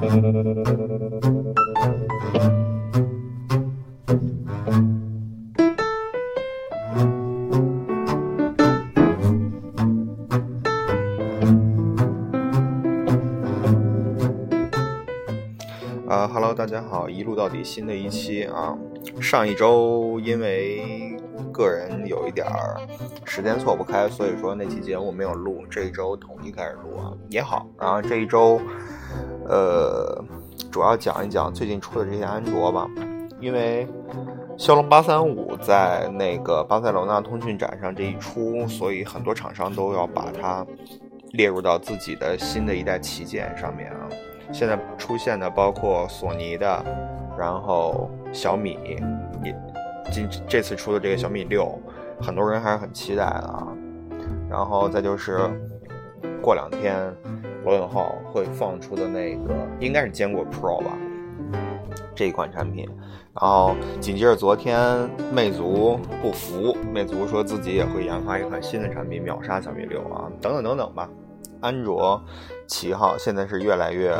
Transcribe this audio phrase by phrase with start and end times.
[0.00, 0.06] 啊
[16.26, 18.74] 哈喽，大家好，一路到底新的一期啊。
[19.20, 21.14] 上一周因为
[21.52, 22.80] 个人有一点儿
[23.26, 25.62] 时间错不开，所以说那期节目没有录。
[25.70, 27.66] 这一周统一开始录啊，也好。
[27.78, 28.58] 然后这一周，
[29.50, 30.24] 呃，
[30.70, 32.88] 主要讲一讲最近出的这些安卓吧。
[33.40, 33.86] 因为
[34.56, 40.64] 骁龙八三五在那个巴塞罗那通讯展上这一出，所以很多厂商都要把它
[41.32, 44.08] 列入到自己的新的一代旗舰上面啊。
[44.52, 46.84] 现在出现的包括索尼的，
[47.38, 48.78] 然后小米
[49.42, 49.54] 也
[50.12, 51.76] 今这次出的这个小米六，
[52.20, 53.66] 很多人还是很期待的啊。
[54.50, 55.38] 然后再就是
[56.42, 57.10] 过两天
[57.64, 60.96] 罗永浩会放出的那个应该是坚果 Pro 吧
[62.14, 62.88] 这一款产品。
[63.32, 71.08] 然后紧接着昨天魅族不服，魅族说自己也会研发一款新的产品秒杀小米六啊，等等等等吧。
[71.60, 72.20] 安卓
[72.66, 74.16] 旗号现在是越来越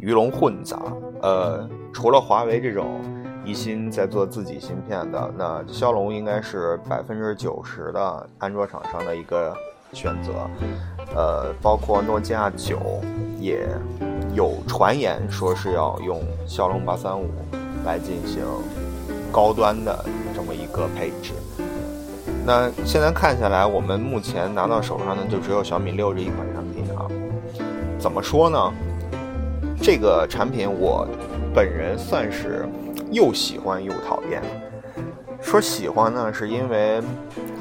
[0.00, 0.80] 鱼龙混杂，
[1.20, 3.00] 呃，除了华为这种
[3.44, 9.54] 一心在做自己芯片的，那骁龙应该是百分之九十的安卓厂商的一个
[9.92, 10.48] 选择，
[11.14, 13.00] 呃，包括诺基亚九
[13.38, 13.66] 也
[14.34, 17.28] 有传言说是要用骁龙八三五
[17.84, 18.44] 来进行
[19.32, 21.32] 高端的这么一个配置。
[22.46, 27.06] 那现在看下来，我们目前拿到手上的就只有小米六这一款产品啊。
[27.98, 28.72] 怎么说呢？
[29.82, 31.06] 这个产品我
[31.54, 32.68] 本人算是
[33.10, 34.42] 又喜欢又讨厌。
[35.40, 37.02] 说喜欢呢，是因为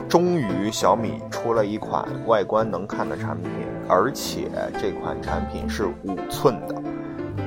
[0.07, 3.49] 终于小米出了一款外观能看的产品，
[3.87, 4.49] 而且
[4.79, 6.75] 这款产品是五寸的。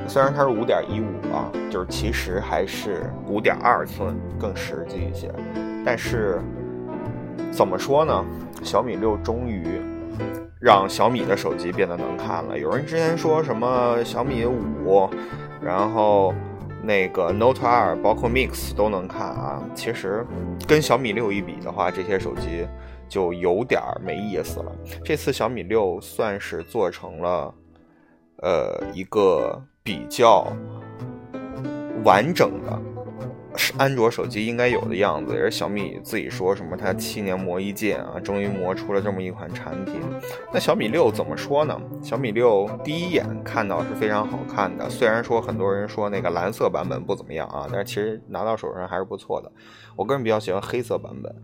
[0.08, 5.32] 虽然它是五点一五啊，就是其实还是五点二寸更实际一些，
[5.84, 6.40] 但是。
[7.50, 8.24] 怎么说呢？
[8.62, 9.62] 小米六终于
[10.58, 12.58] 让小米的手机变得能看了。
[12.58, 15.08] 有人之前说什么小米五，
[15.60, 16.32] 然后
[16.82, 19.62] 那个 Note 二，包括 Mix 都能看啊。
[19.74, 20.26] 其实
[20.66, 22.66] 跟小米六一比的话，这些手机
[23.08, 24.72] 就有点没意思了。
[25.04, 27.54] 这次小米六算是做成了
[28.42, 30.46] 呃一个比较
[32.04, 32.91] 完整的。
[33.56, 40.00] 是安卓手机应该有的样子，也是小米自己说什么，它七年磨一剑啊，终于磨出了这么一款产品。
[40.52, 41.78] 那小米六怎么说呢？
[42.02, 49.50] 小米六第一眼看到是非常好看的，虽然说很多人说那个蓝色版本不怎么样啊，但是其实拿到手上还是不错的。
[49.96, 51.34] 我个人比较喜欢黑色版本，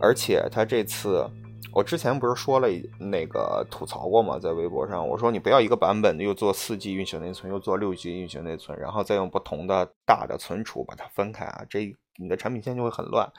[0.00, 1.28] 而且它这次。
[1.72, 2.68] 我之前不是说了
[2.98, 4.38] 那个吐槽过吗？
[4.38, 13.30] 在微博上，我说你不要一个版本又做四 G 运行内存，又做六 G 运行内存，然后再用不同的大的存储把它分开啊，这你的产品线就会很乱。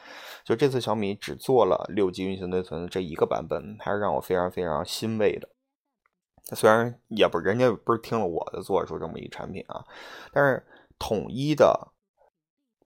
[0.44, 5.50] 就这次小米只做了六 G 运行内存这一个版本，还是让我非常非常欣慰的。
[6.56, 9.84] 虽然也不人家不是听了我的做出这么一产品啊，
[10.32, 10.64] 但是
[11.00, 11.92] 统一的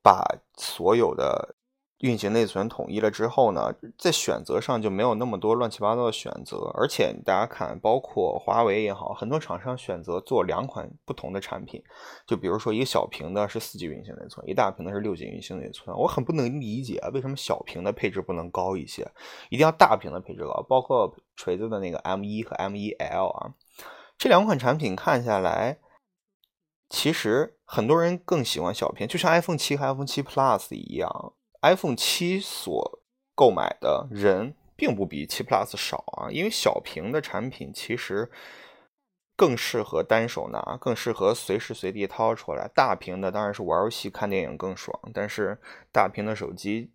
[0.02, 0.24] 把
[0.56, 1.56] 所有的。
[2.02, 11.84] 运行内存统一了之后呢，在选择上就没有那么多乱七八糟的选择，而且大家看，包括华为也好，很多厂商选择做两款不同的产品，
[12.26, 19.08] 就比如说一个小屏的是四 G 运行内存，一大屏的是六 G 运行内存，我很不能理解为什么小屏的配置不能高一些，
[19.50, 23.54] 一定要大屏的配置高，包括锤子的那个 M1 和 M1L 啊，
[24.18, 25.78] 这两款产品看下来，
[26.90, 31.34] 其实很多人更喜欢小屏，就像 iPhone 七和 iPhone 七 Plus 一样。
[31.62, 33.00] iPhone 七所
[33.36, 38.32] 购买的人并不比七 Plus 少啊，因为小屏的产品其实
[39.36, 42.68] 更适合单手拿，更适合随时随地掏出来。
[42.74, 45.58] 大屏的当然是玩游戏、看电影更爽，但是
[45.92, 46.92] 大屏的手机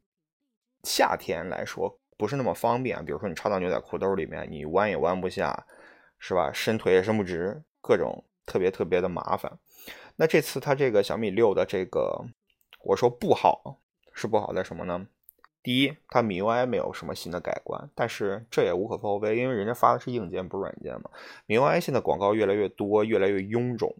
[0.82, 3.04] 夏天来说不是那么方便。
[3.04, 5.66] 比如说你插到牛仔裤兜里面，你弯也弯不下，
[6.18, 6.52] 是吧？
[6.52, 9.58] 伸腿也伸不直，各种特别特别的麻烦。
[10.16, 12.24] 那这次它这个小米六的这个，
[12.84, 13.80] 我说不好。
[14.16, 15.06] 是不好在什么呢？
[15.62, 21.10] 第一，它 MIUI 没有什么新的改观，但是这也无可厚非，因为人家发的是硬件，不是软件嘛。
[21.48, 23.94] MIUI 现在广告越来越多，越来越臃肿。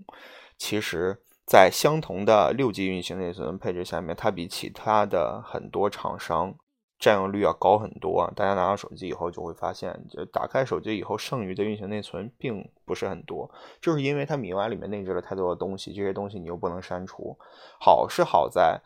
[0.57, 6.55] 其实，在相同的六 G 运行内存配置下面，它比其他的很多厂商
[6.99, 8.33] 占用率要高很多。
[8.35, 13.51] 大家拿到手机以后就会发现，就打开手机以后，剩余的运行内存并不是很多，
[13.83, 17.37] 就是因为它 MIUI 里面内置了太多的东西，这些东西你又不能删除。
[17.81, 18.81] 好是好在。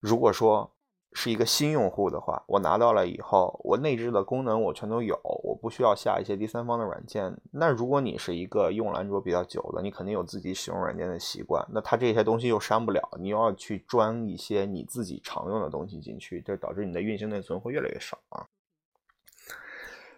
[0.00, 0.72] 如果说
[1.12, 7.36] 是一个新用户的话，我拿到了以后，我内置的功能我全都有，我不需要下一些第三方的软件。
[7.50, 18.46] 那如果你是一个用安卓比较久的，你肯定有自己使用软件的习惯，那它这些东西又删不了，你又要去装一些你自己常用的东西进去，这导致你的运行内存会越来越少啊。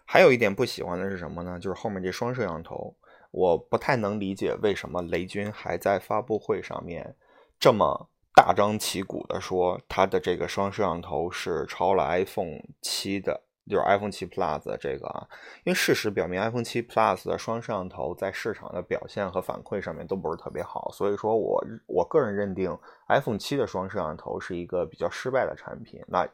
[0.05, 1.59] 还有一点不喜欢的是什么呢？
[1.59, 2.95] 就是后面这双摄像头，
[3.31, 7.17] 我不太能理解为什么雷军还在发布会上面
[7.59, 8.11] 这么。
[8.35, 15.29] 大张旗鼓的说，它的这个双摄像头是超了 iPhone 七的，就是 iPhone 七 Plus 的这个啊。
[15.65, 22.77] 因为事实表明，iPhone 七 Plus 的双摄像头在市场的表现和反馈上面都不是特别好，所以说我我个人认定
[23.09, 26.01] iPhone 七的双摄像头是一个比较失败的产品。
[26.09, 26.27] 那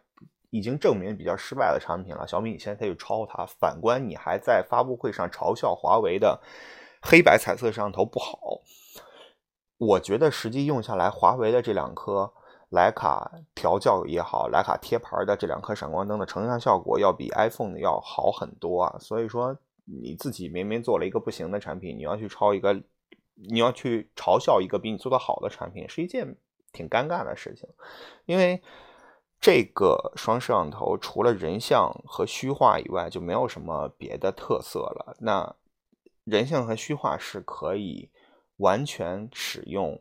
[0.50, 6.40] 已经证明比较失败的产品了，小米你现在去抄它，反观你还在发布会上嘲笑华为的
[7.02, 8.38] 黑白彩色摄像头不好。
[9.78, 12.32] 我觉得实际用下来，华为的这两颗
[12.72, 18.98] 徕卡调教也好，徕卡贴牌的这两颗闪光灯的成像效果要比 iPhone 要好很多啊。
[18.98, 22.74] 所以说，你自己明明做了一个不行的产品，你要去抄一个，
[23.34, 26.36] 你要去嘲笑一个比你做的好的产品，是一件
[26.72, 27.68] 挺尴尬的事情。
[28.26, 28.60] 因为
[29.40, 35.16] 这个双摄像头除了人像和虚化以外，就没有什么别的特色了。
[35.20, 35.54] 那
[36.24, 38.10] 人像和虚化是可以。
[38.58, 40.00] 完全使用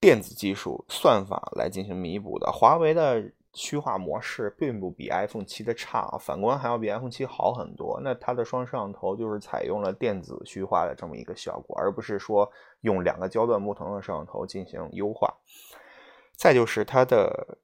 [0.00, 2.50] 电子技术算法来进行弥补的。
[2.52, 7.98] 华为的虚化模式并不比 iPhone 七的差，反观还要比 iPhone 七好很多。
[8.04, 15.34] 那它的双摄像头就是采用了电子虚化的这么一个效果，而不是说用两个焦段不同的摄像头进行优化。
[16.34, 17.58] 再就是它的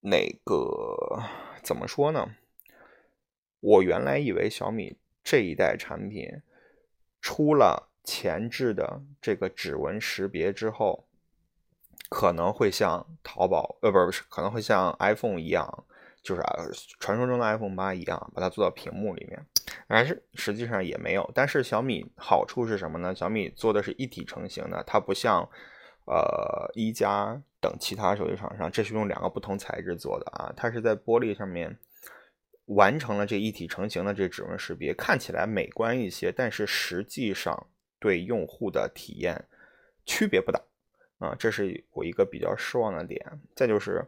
[0.00, 1.22] 那个
[1.62, 2.34] 怎么说呢？
[3.60, 6.42] 我原来以为小米这一代产品
[7.20, 7.87] 出了。
[8.08, 11.06] 前置的这个指纹识别之后，
[12.08, 15.84] 可能会像淘宝呃，不是不是，可能会像 iPhone 一样，
[16.22, 16.64] 就是啊，
[16.98, 19.38] 传说中的 iPhone 八一样，把它做到屏幕里面。
[19.86, 21.30] 但是实际上也没有。
[21.34, 23.14] 但是小米好处是什么呢？
[23.14, 25.46] 小米做的是一体成型的，它不像
[26.06, 31.78] 呃一加等其他手机厂商，这是用两个不同材质做的啊，它是在玻璃上面
[32.64, 37.66] 完成了这一体成型的这指纹识别，看起来美观一些，但是实际上。
[37.98, 39.44] 对用户的体验
[40.04, 40.60] 区别不大
[41.18, 43.40] 啊，这是我一个比较失望的点。
[43.54, 44.04] 再就是，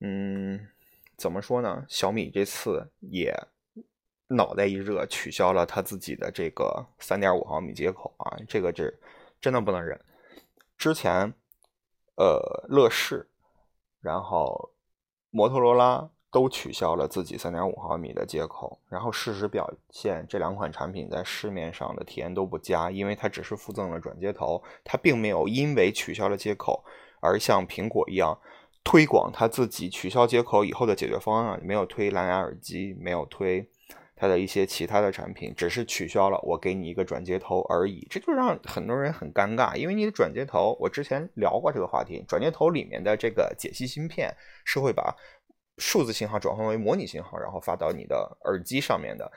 [0.00, 0.68] 嗯，
[1.16, 1.84] 怎么说呢？
[1.88, 3.34] 小米这次也
[4.28, 8.98] 脑袋一热，取消了他自己的这个三点五毫米接口啊，这个是
[9.40, 9.98] 真的不能忍。
[10.76, 11.32] 之前，
[12.16, 13.28] 呃，乐视，
[14.00, 14.74] 然后
[15.30, 16.10] 摩托罗拉。
[16.32, 26.82] 都取消了自己三点五毫米的接口，然后事实表现，这两款产品在市面上的体验都不佳，因为它只是附赠了转接头，它并没有因为取消了接口
[27.20, 28.36] 而像苹果一样
[28.82, 33.68] 推广它自己取消接口以后的解决方案，没有推蓝牙耳机，没有推
[34.16, 44.34] 它的一些其他的产品，只是取消了我给你一个转接头而已，这就让很多人很尴尬，因为你的转接头，我之前聊过这个话题，转接头里面的这个解析芯片
[44.64, 45.14] 是会把。
[45.82, 49.30] 数字信号转换为模拟信号，然后发到你的耳机上面的。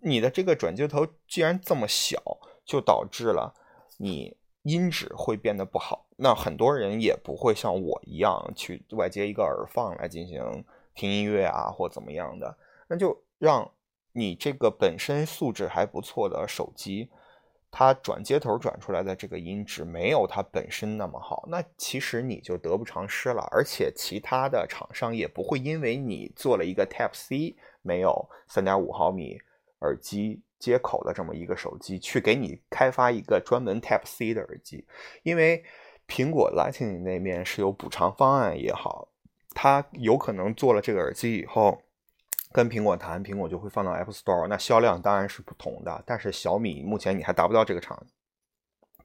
[0.00, 2.22] 你的这个转接头既然这么小，
[2.66, 3.54] 就导致了
[3.96, 6.06] 你音质会变得不好。
[6.18, 10.62] 那很多人也不会像我一样去外接一个耳放来进行
[10.94, 12.58] 听音乐啊，或怎么样的。
[12.88, 13.72] 那就让
[14.12, 17.10] 你这个本身素质还不错的手机。
[17.78, 23.46] 它转接头转出来的这个音质没有它本身那么好，那其实你就得不偿失了。
[23.50, 29.38] 而且其他的厂商也不会因为你做了一个 Type C 没有三点五毫米
[29.80, 34.86] 耳机接口的这么一个手机，去给你开发一个专门 Type C 的耳机，
[35.22, 35.62] 因为
[36.08, 39.08] 苹果 Lightning 那面是有补偿方案也好，
[39.50, 41.82] 它有可能做了这个耳机以后。
[42.56, 46.02] 跟苹果谈，苹果就会放到 App Store，那销量当然是不同的。
[46.06, 48.02] 但是小米目前你还达不到这个场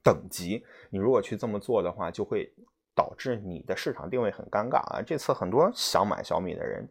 [0.02, 2.50] 等级，你如果去这么做的话，就会
[2.94, 5.02] 导致你的市场定位很尴尬啊。
[5.02, 6.88] 这次很多想买小米的人，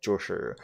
[0.00, 0.56] 就是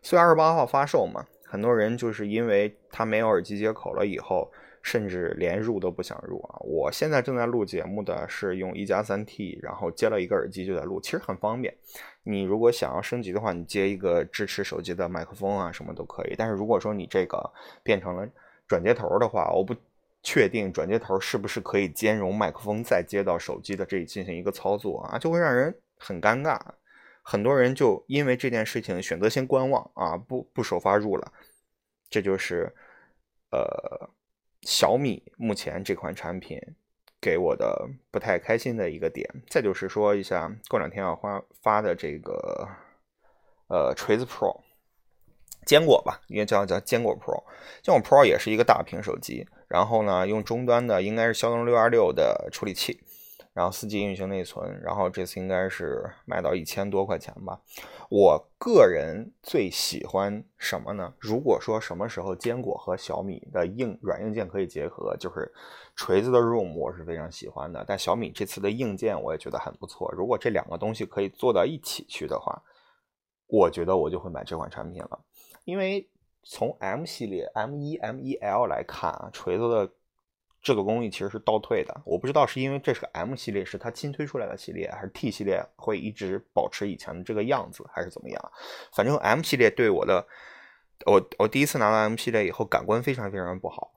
[0.00, 4.48] 四月二十八号发售嘛，很多人就是因为它没有耳机接口了以后。
[4.82, 6.56] 甚至连入都不想入啊！
[6.60, 11.76] 我现在正在录节目的是用一加三 T，然后接了一个耳机就在录，其实很方便。
[12.22, 16.34] 你如果想要升级的话，你接一个支持手机的麦克风啊，什么都可以。
[16.38, 18.26] 但是如果说你这个变成了
[18.66, 19.74] 转接头的话，我不
[20.22, 26.58] 确定转接头是不是可以兼容麦克风再接到手机的这里进行一个操作啊，就会让人很尴尬。
[27.22, 31.32] 很多人就因为这件事情选择先观望啊，不不首发入了。
[32.08, 32.72] 这就是
[33.50, 34.08] 呃。
[34.62, 36.60] 小米目前这款产品
[37.20, 39.28] 给我的不太开心的一个点。
[39.48, 42.68] 再就是说一下，过两天要发发的这个
[43.68, 44.60] 呃锤子 Pro，
[45.64, 47.42] 坚果吧，应该叫叫坚果 Pro。
[47.82, 53.00] 坚果 Pro 也是一个大屏手机，然后呢，用终端的应该是骁龙六二六的处理器。
[53.58, 57.60] 然后四 G 运行内存，然后这次应该是卖到一千多块钱吧。
[58.08, 61.12] 我个人最喜欢什么呢？
[61.18, 65.52] 如果说什么时候坚果和小米的硬软硬件可以结合，就是
[65.96, 67.84] 锤子的 Room，我是非常喜欢的。
[67.84, 70.08] 但小米这次的硬件我也觉得很不错。
[70.12, 72.62] 如果这两个东西可以做到一起去的话，
[73.48, 75.18] 我觉得我就会买这款产品了。
[75.64, 76.08] 因为
[76.44, 79.90] 从 M 系列 M 一 M 一 L 来看啊，锤子的。
[80.68, 88.52] 制作工艺其实是倒退的，我不知道是因为这是个 M 系列，是它新推出来的系列，还是 T 系列会一直保持以前的这个样子，还是怎么样？
[88.92, 90.22] 反正 M 系列对我的，
[91.06, 93.94] 我我第一次拿到 M 系列以后，感官非常非常不好。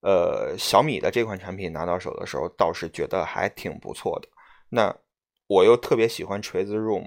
[0.00, 4.28] 呃，小米的这款产品拿到手的时候，倒是觉得还挺不错的。
[4.70, 4.96] 那
[5.46, 7.06] 我又特别喜欢锤子 Room，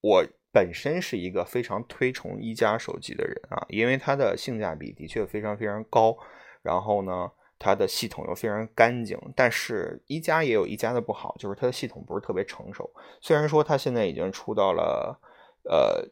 [0.00, 6.16] 我本身是一个非常推崇一加手机的人啊，因为它的性价比的确非常非常高，
[6.62, 7.30] 然后呢。
[7.64, 12.90] 它的系统又非常干净，但是一加也有一加的不好，就是它的系统不是特别成熟。
[13.22, 15.18] 虽然说它现在已经出到了
[15.62, 16.06] 呃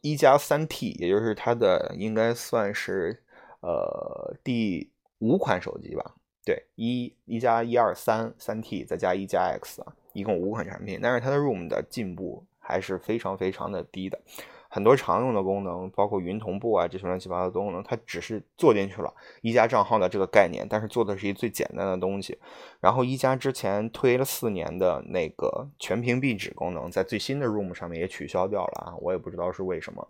[0.00, 3.22] 一加三 T，也就是它的应该算是
[3.60, 6.14] 呃第五款手机吧？
[6.46, 14.18] 对，一一加一二三三 T 再加一加 X 啊，一共五款产品，但是它的 ROM 的进步还是非常非常的低的。
[14.74, 22.36] 很多常用的功能，包括云同步啊这些乱七八糟的功能，它只是做进去了一加账号的这个概念，但是做的是一最简单的东西。
[22.80, 30.08] 然后一加之前推了四年的那个全屏壁纸功能，在最新的 Room 上面也取消掉了啊，我也不知道是为什么。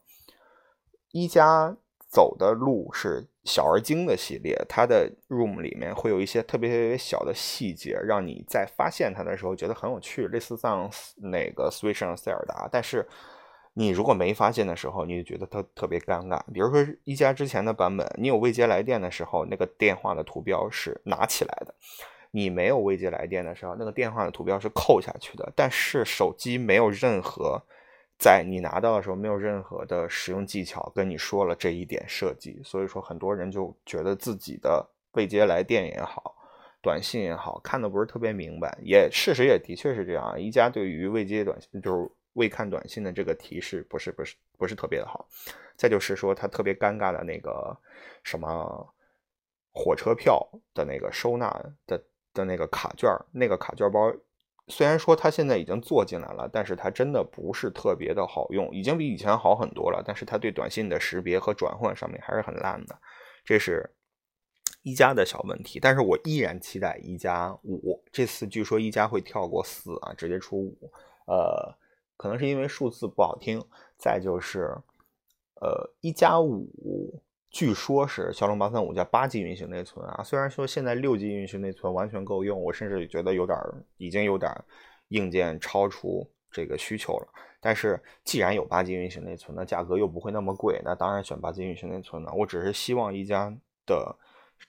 [1.13, 1.77] 一加
[2.09, 13.07] 走的路是小而精的系列，它的 Room 里面会有一些特别特别小的细节，让你在发现它的时候觉得很有趣，类似像那个 Switch 上塞尔达，但是。
[13.77, 16.41] 你如果没发现的时候，你就觉得特特别尴尬。
[16.53, 21.75] 比如说一加之前的版本，你有未接来电的时候，那个电话的图标是拿起来的；
[22.31, 25.53] 你没有未接来电的时候，那个电话的图标是扣下去的。
[25.57, 27.61] 但是手机没有任何
[28.17, 36.37] 在你拿到的时候没有任何的使用技巧跟你说了这一点设计，所以说很多人就觉得自己的未接来电也好，
[36.81, 38.79] 短信也好看的不是特别明白。
[38.85, 42.09] 也事实也的确是这样，一加对于未接短信就是。
[42.35, 45.27] 未看短信的这个提示不是不是不是特别的好，
[45.77, 47.77] 再就是说它特别尴尬的那个
[48.23, 48.95] 什么
[49.73, 51.49] 火车票的那个收纳
[51.87, 52.01] 的
[52.33, 54.13] 的那个卡券，那个卡券包，
[54.69, 62.99] 虽然说它现在已经做进来了，但是它真的不是特别的好用，已经比以前好很多了，但是它对短信的识别和转换上面还是很烂的，
[63.45, 63.89] 这是
[64.83, 70.91] 一加的小问题，但是我依然期待一加五，这次据说一加会跳过四啊，直接出五，
[71.27, 71.73] 呃。
[72.17, 73.63] 可能是因为数字不好听，
[73.99, 74.77] 再就是，
[75.61, 80.23] 呃，一加五，据说是骁龙八三五加八 G 运行内存啊。
[80.23, 83.59] 虽然说现在六 G 运行内存完全够用，我甚至觉得有点
[83.97, 84.51] 已经有点
[85.09, 87.29] 硬件超出这个需求了。
[87.61, 92.33] 但是既然有八 G 运行内存，那价格又不会那么贵，那当然选八 G 运行内存了。
[92.33, 93.53] 我只是希望一加
[93.87, 94.17] 的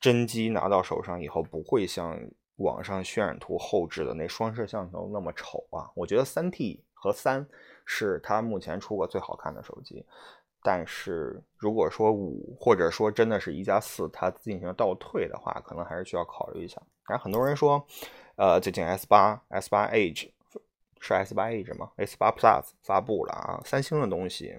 [0.01, 2.19] 真机拿到手上以后，不会像
[2.57, 5.91] 网上渲染图后置的那双摄像头那么丑啊。
[5.93, 6.83] 我觉得三 T。
[6.95, 7.47] 和三
[7.85, 10.03] 是它目前出过最好看的手机，
[10.63, 16.81] 但是如果说五或者说真的是一加四，它进行倒退的话，可能还是需要考虑一下。
[17.07, 17.85] 然后很多人说，
[18.37, 20.31] 呃，最近 S 八 S 八 Edge
[20.99, 24.55] 是 S 八 Edge 吗？S 八 Plus 发布了啊，三星的东西，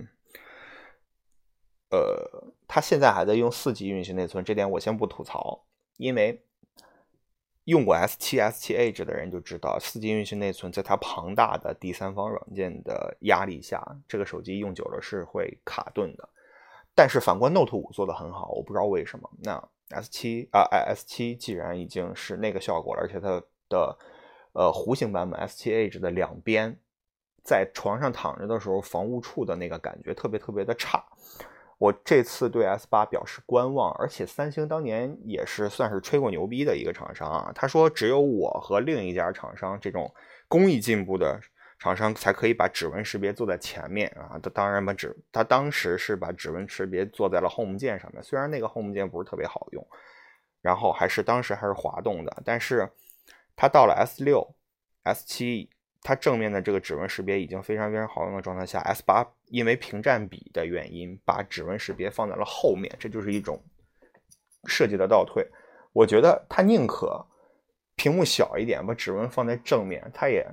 [1.90, 5.64] 呃，它现在还在用四 G 运行内存，这点我先不吐槽，
[5.96, 6.45] 因为。
[7.66, 16.28] 用过 S 七 S 七 Edge 的人就知道，四 G 运行内存在它庞大的第三方软件的压力下，这个手机用久了是会卡顿的。
[16.94, 19.28] 但是反观 Note 五做的很好，我不知道为什么。
[19.42, 23.98] 那 S 七啊，S 七既然已经是那个效果了，而且它的
[24.52, 26.78] 呃弧形版本 S 七 Edge 的两边
[27.42, 31.04] 在床上躺着的时候，防误触的那个感觉特别特别的差。
[31.78, 37.52] 我这次对 S 八表示观望，而且三星当年也是算是吹过牛逼的一个厂商啊。
[37.54, 40.10] 他说只有我和另一家厂商这种
[40.48, 41.38] 工艺进步的
[41.78, 44.40] 厂商才可以把指纹识别做在前面啊。
[44.42, 49.86] 他当然把指，他当时是把指纹识别做在了 Home 键上面，虽然那个 Home 键不是特别好用，
[50.62, 52.90] 然后还是当时还是滑动的，但是
[53.54, 54.54] 他到了 S 六、
[55.02, 55.68] S 七。
[56.02, 63.60] 它正面的这个指纹识别已经非常非常好用的状态下，S 八因为屏占比的原因，把指纹识别放在了后面，这就是一种
[64.66, 65.46] 设计的倒退。
[65.92, 67.24] 我觉得它宁可
[67.96, 70.46] 屏幕小一点，把指纹放在正面，它也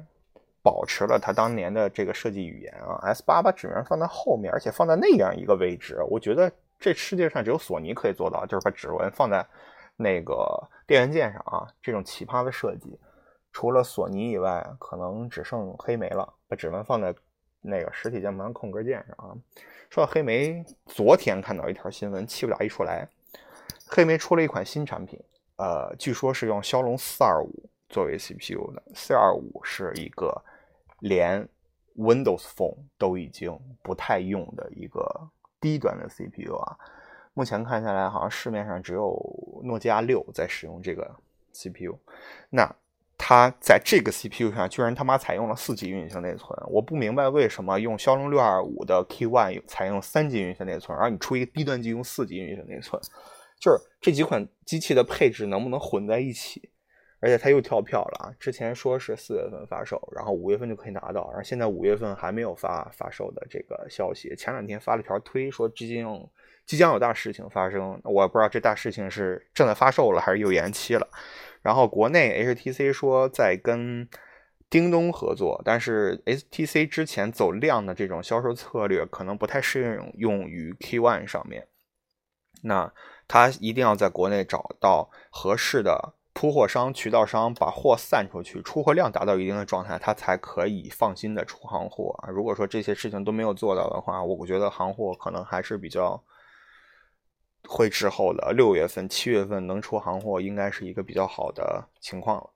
[0.63, 2.97] 保持了它当年的这个设计语言啊。
[3.03, 9.45] S 八把指纹放在后面，而且放在那样一个位置，我觉得这世界上只有索尼可以做到，就是把指纹放在
[9.97, 11.67] 那个电源键上啊。
[11.81, 12.97] 这种奇葩的设计，
[13.53, 17.15] 除了索尼以外，可能只剩黑莓了，把指纹放在
[17.61, 19.37] 那个实体键盘空格键上啊。
[19.89, 23.07] 说到黑莓，昨天看到一条新闻，气不打一处来。
[23.87, 25.21] 黑莓出了一款新产品，
[25.57, 28.81] 呃，据说是用骁龙四二五作为 CPU 的。
[28.95, 30.43] 四二五是一个
[30.99, 31.47] 连
[31.95, 35.29] Windows Phone 都已经不太用的一个
[35.61, 36.75] 低端的 CPU 啊。
[37.35, 41.15] 目前看下来，好像市面上只有诺基亚六在使用这个
[41.53, 41.95] CPU。
[42.49, 42.67] 那
[43.17, 53.01] 它在这个 CPU 上居然他妈采用了四 G 运行内存，我不明白为什么用骁龙六二五的 K One 采用三 G 运行内存，而你出一个低端机用四 G 运行内存。
[53.59, 56.69] 就是这几款机器的配置能不能混在一起？
[57.21, 58.35] 而且它又跳票了啊！
[58.37, 64.35] 之前说是四月份发售，然后五月份就可以拿到，然后现在五月份还没有发发售的这个消息。
[64.35, 66.19] 前两天发了条推说即将
[66.65, 71.07] 即将有大事情发生，我不知道这大事情是正在发售了还是又延期了。
[71.63, 74.07] 然后国内 HTC 说在跟
[74.69, 81.67] 叮咚合作，但是 HTC 之前走量的这种销售策略可能不太适用用于 K One 上面。
[82.63, 82.91] 那
[83.27, 92.29] 他一定要在国内找到合适的铺货商、渠道商，把货散出去，出货量达到一定的状态，他才可以放心的出行货啊。
[92.29, 96.21] 如果说这些事情都没有做到的话，我觉得行货可能还是比较
[97.67, 98.51] 会滞后的。
[98.53, 102.49] 六月份、七月份能出行货，应该是一个比较好的情况了。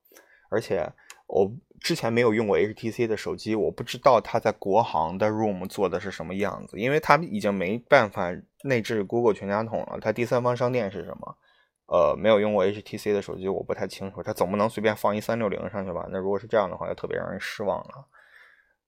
[0.49, 0.91] 而且
[1.27, 1.51] 我。
[1.79, 9.99] 之前没有用过 HTC 的手机，我不知道它在国行的 ROM 做的是什么样子，因为它已经没办法内置 Google 全家桶了。
[10.01, 11.37] 它第三方商店是什么？
[11.85, 14.23] 呃，没有用过 HTC 的手机，我不太清楚。
[14.23, 16.07] 它总不能随便放一三六零上去吧？
[16.09, 18.07] 那如果是这样的话，就特别让人失望了。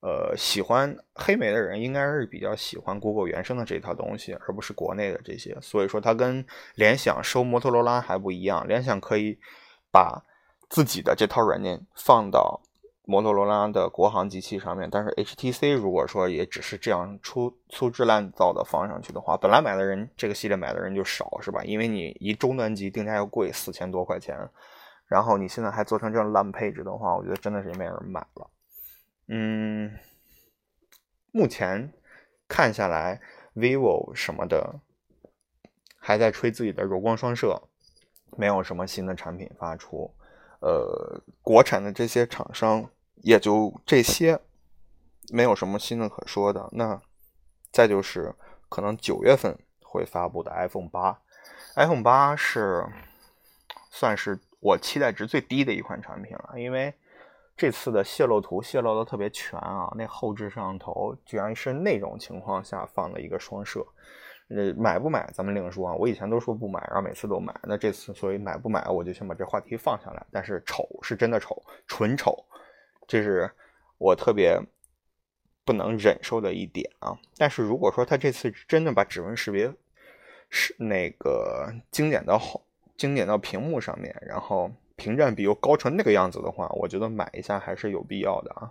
[0.02, 5.58] 呃，喜欢黑莓的人应该是比较喜欢 Google 原生的这套东西，而不是国内的这些。
[5.62, 8.68] 所以说，它跟联想收摩托罗拉还不一样。
[8.68, 9.38] 联想可以
[9.92, 10.24] 把
[10.70, 12.62] 自己的这套软件放到。
[13.06, 21.64] 摩托罗拉的国行机器上面，但是 HTC 如果说也只是这样粗粗制滥造的放上去的话，本来买的人这个系列买的人就少，是吧？
[21.64, 24.38] 因为你一中端机定价又贵，四千多块钱，
[25.08, 28.48] 然后你现在还做成这种烂配置的话，我觉得真的是没人买了。
[29.30, 29.98] 嗯，
[31.32, 31.94] 目前
[32.48, 33.22] 看下来
[33.56, 34.80] ，vivo 什么的
[35.98, 37.70] 还在吹自己的柔光双摄，
[38.36, 40.14] 没有什么新的产品发出。
[40.60, 42.90] 呃，国产的这些厂商。
[43.22, 44.40] 也就这些，
[45.34, 46.70] 没有什么新的可说的。
[46.72, 47.02] 那
[47.70, 48.34] 再就是
[48.70, 51.22] 可能九月份会发布的 iPhone 八
[51.76, 52.88] ，iPhone 八是
[53.92, 56.94] 算是我期待值最低的一款产品了，因为
[57.60, 63.86] 这次的泄露图泄露的特别全啊，那后置摄像头居然是那种情况下放的一个双摄，
[64.48, 65.94] 呃，买不买咱们另说啊。
[65.94, 70.26] 我以前都说不买，然后每次都买，那这次所以买不买我就先把这话题放下来。
[70.32, 72.34] 但是丑是真的丑，纯丑。
[73.06, 73.52] 这是
[73.98, 74.58] 我特别
[75.66, 77.20] 不能忍受的一点啊！
[77.36, 79.70] 但是如果说他这次真的把指纹识别
[80.50, 82.62] 是那个精简到好，
[82.96, 88.70] 精简到屏幕上面，然后屏占比又高成那个样子的话，我觉得买一下还是有必要的啊！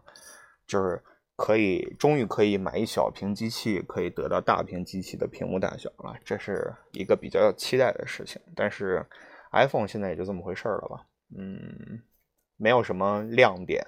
[0.66, 1.02] 就是
[1.34, 8.40] 可以终于可以买一小屏机器，可以得到大屏机器的屏幕大小了，这是一个比较期待的事情。
[8.54, 9.04] 但是
[9.52, 11.06] iPhone 现在也就这么回事了吧？
[11.36, 12.02] 嗯，
[12.56, 13.84] 没有什么亮点。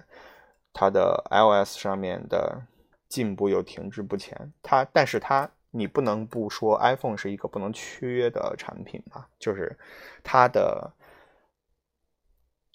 [0.73, 2.63] 它的 iOS 上面的
[3.09, 9.29] 进步又停滞不前，它，但是它，你不能不说 iPhone 是一个不能缺的产品吧？
[9.39, 9.77] 就是
[10.23, 10.89] 它的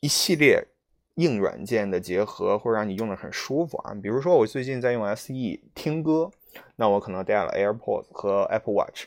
[0.01, 0.67] 一系列
[1.15, 3.93] 硬软件的结合，会让你用的很舒服啊。
[3.93, 5.33] 比如说，我最近在用 SE
[5.73, 6.29] 听歌，
[6.75, 9.05] 那我可能带了 AirPods 和 Apple Watch，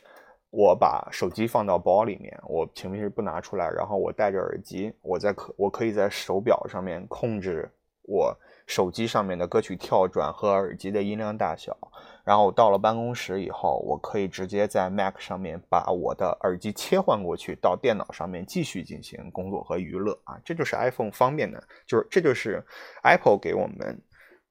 [0.51, 7.71] 我把手机放到包里面，我平时不拿出来，然后我戴着耳机，我在可我可以在手表上面控制
[8.09, 8.37] 我。
[8.67, 11.75] 手机上面的歌曲跳转和耳机的音量大小，
[12.23, 22.63] 然后到了办公室以后，我可以直接在 Mac 上面把我的耳机切换过去，到电脑上面继续进行工作和娱乐啊，这就是 iPhone 方便的，就是这就是
[23.03, 23.99] Apple 给我们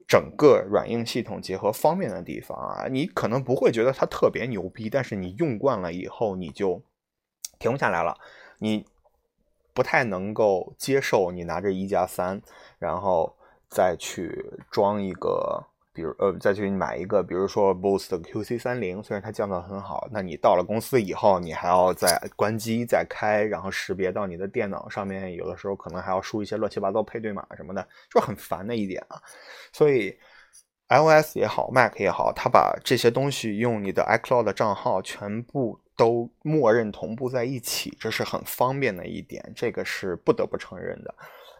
[0.08, 2.88] 整个软硬系统结合方便的地方啊。
[2.88, 6.82] 你可能不会觉得它特别牛逼，但是你用惯了以后，你就
[7.60, 8.18] 停不下来了，
[8.58, 8.84] 你
[9.76, 12.42] 不太能够接受你拿着一加三，
[12.80, 13.37] 然后。
[13.70, 29.18] 再去装一个比如呃，再去买一个，比如说 Boost 的 QC 三零，虽然它降噪很好，那你到了公司以后，你还要再关机再开，然后识别到你的电脑上面，有的时候可能还要输一些乱七八糟配对码什么的，就很烦的一点啊。
[29.74, 30.16] 所以
[30.90, 41.16] iOS 也好，Mac 也好，它把这些东西用你的 iCloud 账号全部都默认同步在一起，这是很方便的一点，这个是不得不承认的。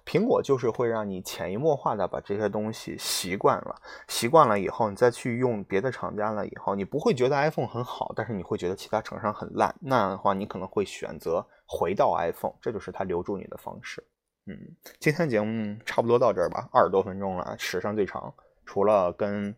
[0.08, 3.76] 苹果就是会让你潜移默化的把这些东西习惯了，
[4.08, 9.76] 习惯了以后，你再去用别的厂家了以后，你不会觉得 iPhone 很好，但是你会觉得其他厂商很烂。
[9.82, 14.02] 那样的话，你可能会选择回到 iPhone，这就是它留住你的方式。
[14.46, 14.58] 嗯，
[14.98, 18.34] 今天节目差不多到这儿吧，二十多分钟了，史上最长，
[18.66, 19.54] 除了跟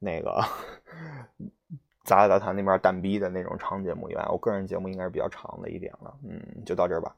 [0.00, 0.42] 那个
[2.02, 6.12] 杂杂谈那边蛋逼的那种长节目以外，我个人节目应该是比较长的一点了。
[6.28, 7.14] 嗯，就到这儿吧。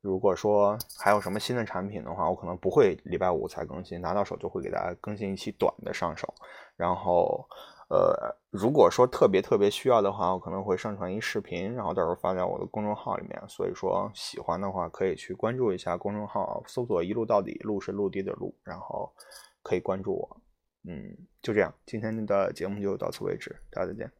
[0.00, 6.32] 如果说还有什么新的产品的话，我可能不会礼拜五才更新，拿到手就会给大家更新一期短的上手。
[6.76, 7.44] 然后，
[7.90, 13.42] 呃，如果说特别特别需要的话，我可能会上传一视频，然后到时候发在我的公众号里面。
[13.48, 19.12] 所以说喜欢的话可以去关注一下公众号，搜索“一路到底”，路是陆地的路，然后
[19.62, 20.40] 可以关注我。
[20.84, 24.17] 嗯，就这样，今天的节目就到此为止，大家再见。